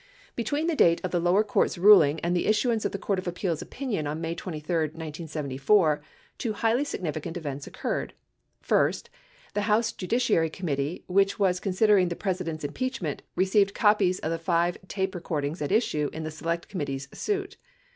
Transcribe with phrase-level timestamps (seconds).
[0.35, 3.27] Between the date of the lower court's ruling and the issuance of the Court of
[3.27, 6.05] Appeals' opinion on May 23, 1974, 11
[6.39, 8.15] two highly significant events occurred.
[8.63, 9.11] First,
[9.53, 14.39] the House Judiciary Committee, which was con sidering the President's impeachment, received copies of the
[14.39, 17.57] five tape recordings at issue in the Select Committee's suit.